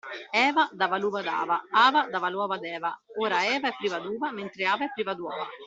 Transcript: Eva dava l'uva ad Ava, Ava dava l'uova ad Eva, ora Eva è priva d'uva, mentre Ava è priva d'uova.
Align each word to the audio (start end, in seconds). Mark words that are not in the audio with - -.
Eva 0.43 0.63
dava 0.71 0.97
l'uva 0.97 1.19
ad 1.19 1.27
Ava, 1.27 1.57
Ava 1.83 2.07
dava 2.09 2.27
l'uova 2.29 2.55
ad 2.55 2.63
Eva, 2.63 2.91
ora 3.19 3.45
Eva 3.45 3.67
è 3.67 3.75
priva 3.77 3.99
d'uva, 3.99 4.31
mentre 4.31 4.65
Ava 4.65 4.85
è 4.85 4.91
priva 4.95 5.13
d'uova. 5.13 5.47